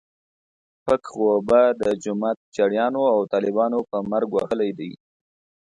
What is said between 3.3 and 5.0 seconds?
طالبانو په مرګ وهلی دی.